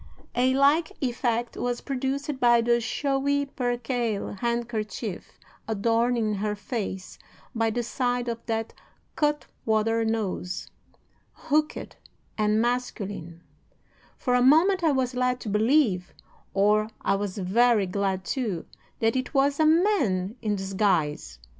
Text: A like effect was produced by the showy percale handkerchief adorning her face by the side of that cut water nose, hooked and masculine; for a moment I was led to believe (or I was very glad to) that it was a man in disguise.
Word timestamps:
A 0.33 0.55
like 0.55 0.93
effect 0.99 1.55
was 1.55 1.79
produced 1.79 2.39
by 2.39 2.59
the 2.61 2.81
showy 2.81 3.45
percale 3.45 4.33
handkerchief 4.33 5.37
adorning 5.67 6.33
her 6.33 6.55
face 6.55 7.19
by 7.53 7.69
the 7.69 7.83
side 7.83 8.27
of 8.27 8.43
that 8.47 8.73
cut 9.15 9.45
water 9.63 10.03
nose, 10.03 10.67
hooked 11.33 11.97
and 12.35 12.59
masculine; 12.59 13.43
for 14.17 14.33
a 14.33 14.41
moment 14.41 14.83
I 14.83 14.89
was 14.91 15.13
led 15.13 15.39
to 15.41 15.49
believe 15.49 16.15
(or 16.55 16.89
I 17.03 17.13
was 17.13 17.37
very 17.37 17.85
glad 17.85 18.25
to) 18.37 18.65
that 19.01 19.15
it 19.15 19.35
was 19.35 19.59
a 19.59 19.67
man 19.67 20.35
in 20.41 20.55
disguise. 20.55 21.37